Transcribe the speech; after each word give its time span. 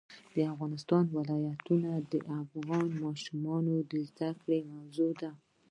د 0.35 0.37
افغانستان 0.53 1.03
ولايتونه 1.15 1.89
د 2.11 2.13
افغان 2.41 2.87
ماشومانو 3.03 3.73
د 3.91 3.93
زده 4.09 4.29
کړې 4.41 4.59
موضوع 4.73 5.11
ده. 5.21 5.31